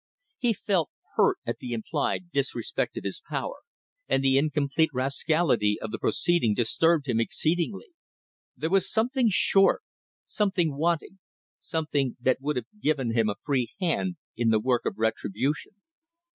[0.39, 3.57] He felt hurt at the implied disrespect of his power,
[4.07, 7.89] and the incomplete rascality of the proceeding disturbed him exceedingly.
[8.57, 9.83] There was something short,
[10.25, 11.19] something wanting,
[11.59, 15.73] something that would have given him a free hand in the work of retribution.